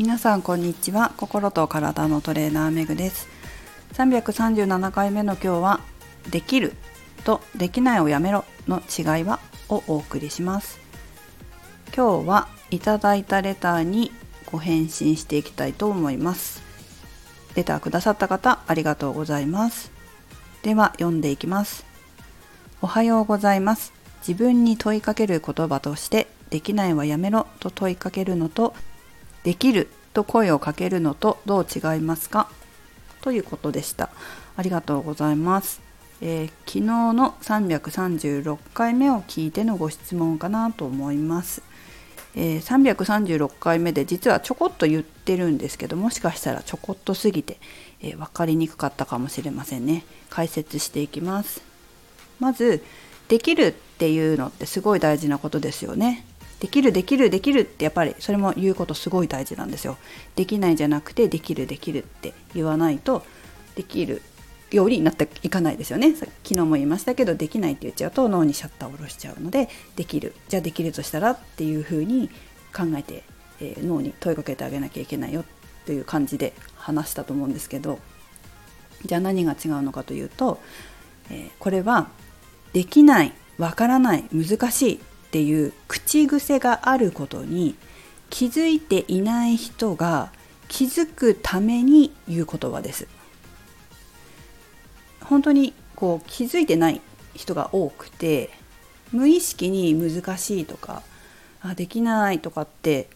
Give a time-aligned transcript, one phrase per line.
[0.00, 1.12] 皆さんこんにちは。
[1.18, 3.28] 心と体のトレーナーめぐです。
[3.92, 5.80] 337回目の今日は
[6.30, 6.72] できる
[7.24, 10.80] とできないをやめろの違いはをお送りします。
[11.94, 14.10] 今日はいただいたレターに
[14.50, 16.62] ご返信していきたいと思います。
[17.54, 19.92] レターくださった方ありがとうございます。
[20.62, 21.84] では読んでいきます。
[22.80, 23.92] おはようございます。
[24.26, 28.72] 自分に問いかける言葉としてできないはやめろと問いかけるのと
[29.44, 32.50] できると声をかけるのとどう違いますか？
[33.22, 34.10] ということでした。
[34.56, 35.80] ありがとうございます。
[36.22, 36.80] えー、昨日
[37.14, 41.62] の336回目を聞いてのご質問かなと思います。
[42.36, 47.58] えー、336回目で実はちょこっと言ってるんですけどもしかしたらちょこっとすぎて、
[48.00, 51.62] えー、分かりにくかったかもしれませんね解説していきます
[52.38, 52.84] まず
[53.28, 56.24] できるっていうのってすごい大事なことですよね
[56.60, 59.96] できるできるできるってやっぱりそれも言うことすごい大事なんですよ。
[60.36, 63.24] できないじゃなくてできるできるって言わないと
[63.74, 64.22] できる
[64.70, 66.14] ようになっていかないですよね。
[66.14, 72.28] 昨日も言いましたけどできないって言っちゃうと脳にシャッターを下ろしちゃうのでできるじゃあできるとしたらっていうふうに
[72.76, 73.24] 考えて、
[73.60, 75.44] えー、脳に問いかけてあげなきゃいけないよっ
[75.86, 77.98] ていう感じで話したと思うんですけど
[79.06, 80.60] じゃあ何が違うのかというと、
[81.30, 82.08] えー、これは
[82.74, 85.00] できないわからない難しい
[85.30, 87.76] っていう口癖があることに
[88.30, 90.32] 気づいていない人が
[90.66, 93.06] 気づくために言う言葉です。
[95.22, 97.00] 本当にこう気づいてない
[97.34, 98.50] 人が多くて
[99.12, 101.02] 無意識に難しいとか
[101.62, 103.08] あできないとかって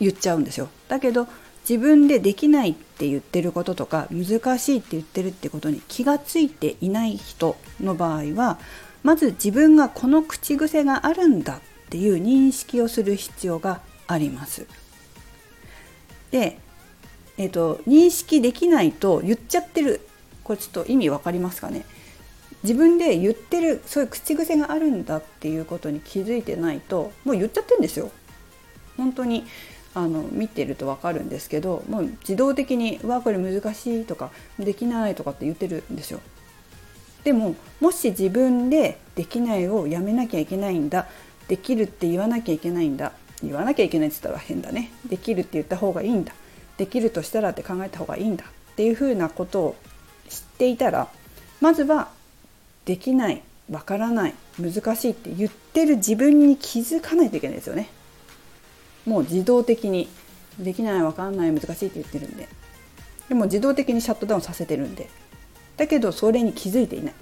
[0.00, 0.68] 言っちゃうんですよ。
[0.88, 1.28] だけど
[1.68, 8.58] 自分でできないって言ってることとか難しいって言ってるってことに気がついていない人の場合は
[9.02, 14.66] まず自分がこの口癖があるんだっていう認識をする必要があります。
[16.30, 16.58] で、
[17.38, 20.00] えーと、認識できないと言っちゃってる
[20.44, 21.84] これちょっと意味分かりますかね？
[22.62, 28.10] 自分で言ってるそういう口癖があるんだっていうことに気づいてないともう言っちゃってるんですよ。
[28.96, 29.44] 本当に
[29.94, 34.30] あの見てると分かるんですけどもう自動的に「わこれ難しい」とか
[34.60, 36.20] 「できない」とかって言ってるんですよ。
[37.24, 41.06] でももし自分でできないをやめなきゃいけないんだ
[41.48, 44.92] できるって言わなきゃいけないんだ言わなきゃいけないって言ったら変だね。
[45.08, 46.32] できるって言った方がいいんだ。
[46.76, 48.44] できるとしたらって考えた方がいいんだ。
[48.44, 49.76] っていうふうなことを
[50.28, 51.08] 知っていたら
[51.60, 52.10] まずは
[52.84, 57.88] できないわからない難しいって言ってる自分に気づかないといけないですよね。
[59.06, 60.08] もう自動的に
[60.58, 62.48] できないわかんない難しいって言ってるんで。
[63.28, 65.08] でも自動的にシャットダウンさせてるんで。
[65.80, 67.14] だけどそれに気づいていない。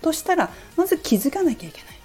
[0.00, 1.98] としたらまず気づかなきゃいけない。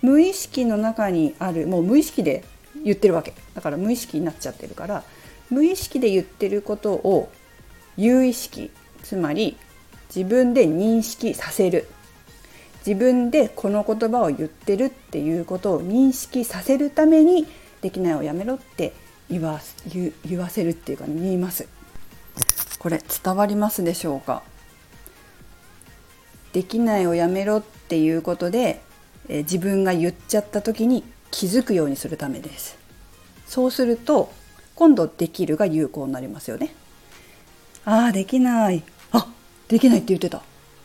[0.00, 2.42] 無意識の中にあるもう無意識で
[2.82, 3.34] 言ってるわけ。
[3.54, 5.04] だから無意識になっちゃってるから
[5.50, 7.30] 無意識で言ってることを
[7.98, 8.70] 有意識
[9.02, 9.58] つまり
[10.08, 11.86] 自分で認識させる。
[12.86, 17.46] 自分でこの言葉を言ってるっていうことを認識させるために
[17.82, 18.94] できないをやめろって
[19.28, 19.60] 言わ
[20.24, 21.68] 言わせるっていうか、ね、言います。
[22.80, 24.42] これ伝わりますでしょうか？
[26.52, 28.80] できないをやめろっていうことで、
[29.28, 32.76] え自分が言っちゃった時に気づくようにするためです。
[33.46, 34.32] そうすると
[34.74, 36.74] 今度できるが有効になりますよね。
[37.84, 38.82] ああできない。
[39.12, 39.28] あ
[39.68, 40.42] できないって言ってた。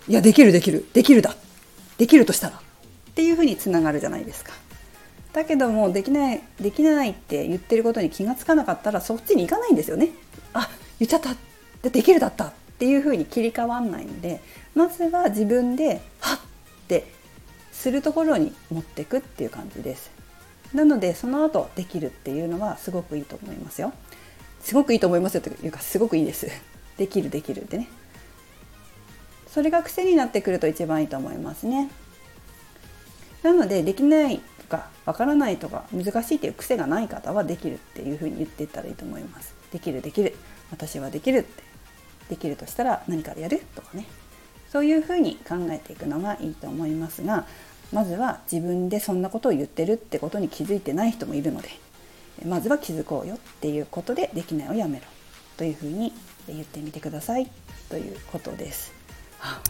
[0.07, 0.85] いやできるできる。
[0.93, 1.33] できるだ。
[1.97, 2.57] できるとしたら。
[2.57, 2.61] っ
[3.15, 4.51] ていうふうにつながるじゃないですか。
[5.31, 10.09] だけどもできないできないって言ってることに気がつかなかったらそっちに行かないんですよね。
[10.53, 10.69] あ
[10.99, 11.35] 言っちゃった。
[11.85, 14.41] でできるだったっていうふうに切り替わんないんで
[14.73, 16.39] まずは自分ではっ
[16.85, 17.07] って
[17.71, 20.11] するところに持っていくっていう感じです。
[20.73, 23.91] なのでその後できるっていうのはすごくいいと思いますよ。
[24.61, 26.47] すごくいいと思いますよというかすごくいいです。
[26.97, 27.87] できるできるってね。
[29.51, 31.89] それが癖になってくると一番いいと思いますね。
[33.43, 39.53] なのでできないとかわからないとか難しいっていう癖がない方はできるっていうふうに言っていったらいいと思います。
[39.71, 40.35] できるできる。
[40.71, 41.64] 私はできるって
[42.29, 44.05] できるとしたら何からやるとかね。
[44.71, 47.45] そういうふうに考えていくのがいいと思いますが
[47.93, 51.69] まずは自分でそんなことを言ってるってことに気づいてない人もいるので
[52.45, 55.05] まずは気づこうよっていうことでできないをやめろ。
[55.55, 56.11] というふうに
[56.47, 57.49] 言ってみてください
[57.89, 58.91] ということです。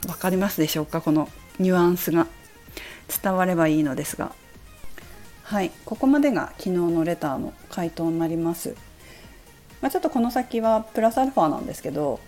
[0.08, 1.02] わかりますでしょうか？
[1.02, 1.30] この
[1.60, 2.26] ニュアンスが
[3.22, 4.34] 伝わればいいのですが。
[5.44, 5.70] はい。
[5.86, 8.76] ここまでが昨日のレターの回答になります。
[9.82, 12.20] まあ、ちょっとこの先はプラスアルファなんですけど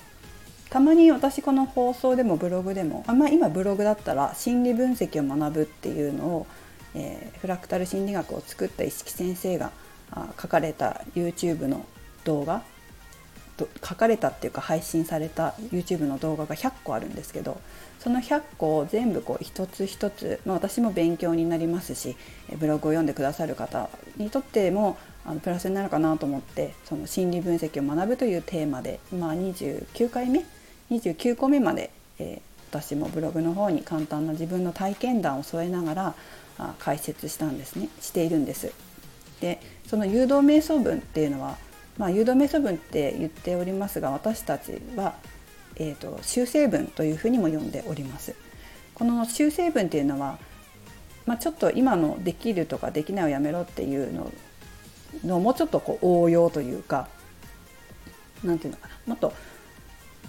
[0.69, 6.47] たまに私この放送でもブログでもあん、ま、今ブログだったら心理分析を学ぶっていうのを、
[6.95, 9.71] えー、フラクタル心理学を作った意識先生が
[10.41, 11.85] 書かれた YouTube の
[12.23, 12.63] 動画
[13.83, 17.59] 書かれたっていうか配信された YouTube の動画が100個あるんですけど
[17.99, 22.15] その100個を全部こう一つ一つ、まあ、私も勉強になりますし
[22.59, 30.45] ブログを読んでくださる方にとってもあのプラスになるかなと思ってその心理分析を学ぶというテーマで、まあ、29回目
[30.91, 36.15] 29個目まで、えー、私もブログの方に簡単な自分の体験談を添えながら
[36.57, 38.71] あ解説したんですねしているんです。
[39.41, 41.57] でその誘導瞑想文っていうのは
[41.97, 45.15] まあ、誘導瞑想文って言っておりますが私たちは、
[45.75, 48.35] えーと、修正文というふうにも呼んでおります。
[48.93, 50.37] この修正文っていうのは、
[51.25, 54.31] まあ、ちょっと今のできるとかできないをやめろっていうの
[55.23, 57.07] のもうちょっとこう応用というか
[58.43, 59.33] 何て言うのかなもっと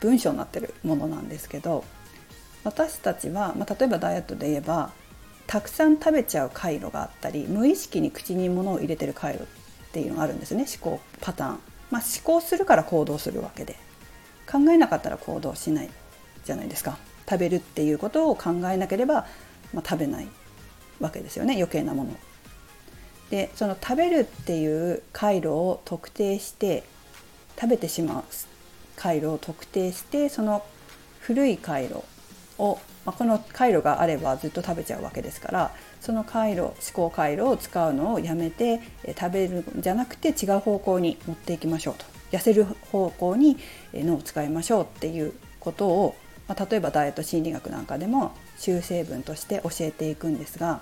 [0.01, 1.85] 文章になってるものなんですけど
[2.65, 4.91] 私たちは、まあ、例えばダイエットで言えば
[5.47, 9.47] たくさん食べちゃう回路があったり無意識に口に物を入れてる回路っ
[9.93, 11.59] ていうのがあるんですね思考パターン。
[11.91, 13.77] まあ、思考するから行動するわけで
[14.51, 15.91] 考えなかったら行動しない
[16.45, 16.99] じゃないですか
[17.29, 19.27] 食べるっていうことを考えなければ、
[19.73, 20.29] まあ、食べない
[21.01, 22.11] わけですよね余計なもの。
[23.31, 26.85] でその食べるっていう回路を特定して
[27.61, 28.25] 食べてしまう
[28.99, 30.65] 回路を特定してその
[31.21, 32.03] 古い回路
[32.59, 38.81] を、まあ、この回路があればずっと食べちゃうわけですからその回路思考回路を使うのをやめて
[39.19, 42.05] 食べるんじゃなくて違う方向に持っていきましょうと
[42.37, 43.57] 痩せる方向に
[43.95, 46.17] 脳を使いましょうっていうことを、
[46.49, 50.81] まあ、例えばダイエット心理学なんかでも修正文として教えていくんですが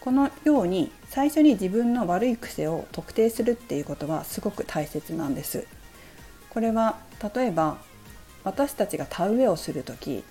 [0.00, 5.66] このように最初に自分の悪い癖を特定するっていうことはすごく大切なんです。
[6.50, 6.96] これは
[7.34, 7.78] 例えば
[8.44, 10.24] 私たちが田植えをする時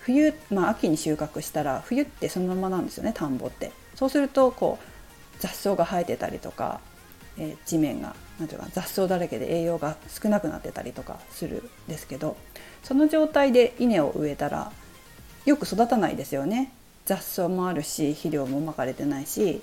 [0.00, 3.72] 冬、まあ、秋に収穫したら冬ってそのままなんですよね田んぼって。
[3.94, 4.84] そうするとこう
[5.38, 6.80] 雑草が生えてたりとか、
[7.38, 12.36] えー、地面がなんていうか雑草だらけで栄養が少なくなってたりとかするんですけど
[12.82, 14.72] その状態で稲を植えたら
[15.44, 16.72] よく育たないですよね。
[17.04, 19.60] 雑草もあるし肥料もまかれてないし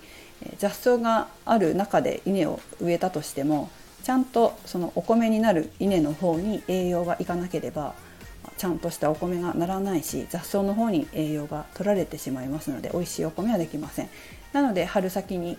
[0.57, 3.69] 雑草がある中で稲を植えたとしても
[4.03, 7.93] ちゃんとそのお米になる稲の方に栄養がいかなければ
[8.57, 14.09] ちゃんとしたお米がならないし雑草の方に栄養が取られてしまいますので美味しいお米はできません。
[14.53, 15.57] なので春先に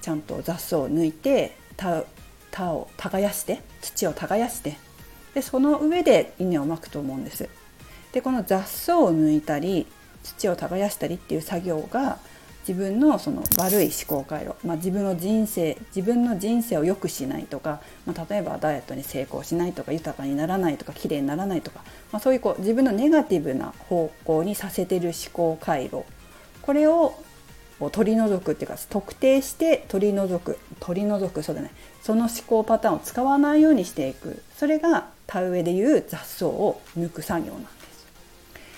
[0.00, 2.04] ちゃんと雑草を抜いて田
[2.50, 4.76] 田を耕して土を耕して
[5.34, 7.48] でその上で稲をまくと思うんです。
[8.12, 9.86] でこの雑草を抜いたり
[10.22, 12.18] 土を耕したりっていう作業が
[12.66, 21.80] 自分のその悪い思考回路、まあ、自分の人生自分の人生を良くしないとか、まあ、例えばダイエットに成功しないとか豊かにならないとか綺麗にならないとか、
[22.10, 26.04] まあ、そういうこう自分のネガティブな方向にさせてる思考回路。
[26.62, 27.14] これを
[27.92, 31.70] 取り除くっていうか特定して取り除く取り除くそうだね。
[32.00, 34.42] その思考パターンを使わないようにしていく。
[34.56, 38.06] それが田植えでいう雑草を抜く作業なんです。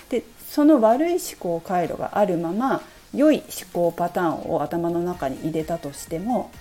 [0.09, 2.81] でその悪い思考回路があるまま
[3.13, 6.51] 良い思考パターンを頭の中に入れたとしても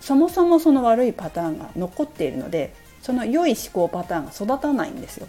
[0.00, 5.28] そもそもその悪いパターンが残っているのでその良い思考パターンが育たないんですよ。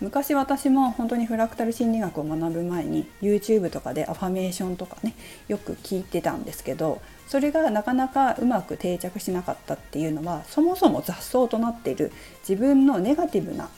[0.00, 5.14] 昔私も本当にフラクタル心理学を学ぶ前に YouTube とかでアファメーションとかね
[5.48, 12.12] よく聞いてたんですけどそれがなかなかうまく定着しなかったっていうのはそもそも雑草となっている
[12.46, 13.70] 自分のネガティブな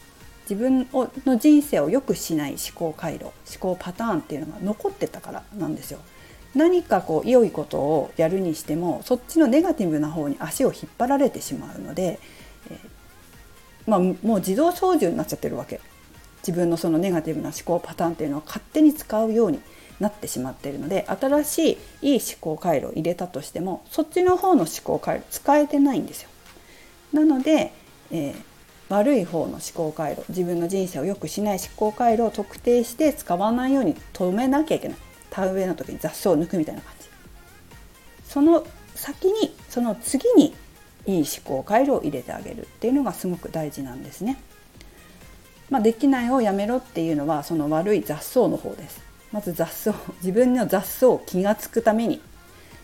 [0.48, 5.98] 自分をの人生を良くしない思考回路思考パターンっていうのが残ってたからなんですよ。
[6.54, 12.18] 何かこう良いことをやるにしてもそっちのネガティブな方に足を引っ張られてしまうので、
[12.70, 15.80] えー、まあ、もう自動操縦になっちゃってるわけ
[16.38, 19.60] 自分のそのネガティブな思考パターンっていうのを勝手に使うように
[20.00, 26.30] なってしまっているので新しいいい思考回路を入れたとしてもそっちの方の思考回路使えてないんですよ。
[27.12, 27.72] なので、
[28.10, 28.42] えー、
[28.88, 34.98] 悪い方の思考回路自分の人生を良くしない思考回路を特定して使わないように止めなきゃいけない。
[35.30, 37.08] 田植えの時に雑草を抜くみたいな感じ。
[38.24, 40.54] その先にその次に
[41.06, 44.38] いい思考回路を入れてあげるっていうのがすごく大事なんですね。
[45.70, 49.02] まあ、できないをやめろっていうのはその悪い雑草の方です。
[49.32, 52.20] まず雑草自分の雑草を気が付くために。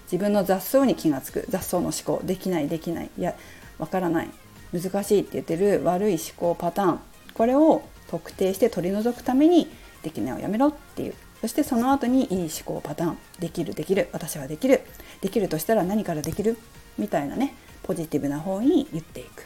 [0.04, 1.46] 自分の雑草に気が付く。
[1.50, 2.20] 雑草の思考。
[2.24, 3.10] できないできない。
[3.18, 3.34] いや
[3.78, 4.30] わからない。
[4.74, 7.00] 難しいって言ってる悪い思考パターン。
[7.32, 9.68] これを特定して取り除くために
[10.02, 11.14] できないをやめろっていう。
[11.40, 13.18] そしてその後にいい思考パターン。
[13.38, 14.08] できるできる。
[14.12, 14.80] 私はできる。
[15.20, 16.58] できるとしたら何からできる
[16.98, 17.54] みたいなね。
[17.82, 19.42] ポジティブな方に言っていく。
[19.42, 19.44] っ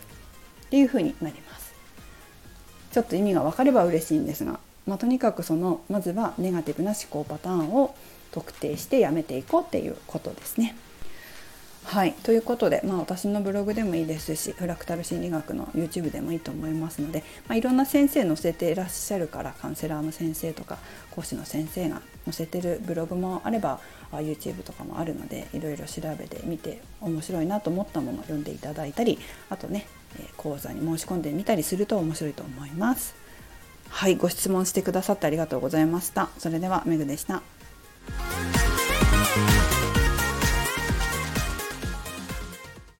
[0.70, 1.74] ていう風になります。
[2.92, 7.94] ちょっと意味が分かれば嬉しいんですが、まあ、とにかくそのまずはネガティブな思考パターンを
[8.32, 10.76] 特定してやめていこうっていうことですね。
[11.88, 20.76] はいということで、まあ、私のブログでもいいですしフラクタル心理学の YouTube でもいいと思いますので、まあ、いろんな先生載せていらっしゃるからカウンセラーの先生とか
[21.12, 23.80] 講師の先生が載せてるブログもあれば
[24.12, 29.18] あ YouTube とかもあるのでいろいろ調べてみて面白いなと思ったものを読んでいただいたり
[29.48, 29.86] あとね
[30.20, 33.14] え講座に申し込んでみたりすると面白いと思います。
[33.88, 36.28] はい、ご質問してくださってありがとうございました。
[36.36, 37.42] それではめぐでした。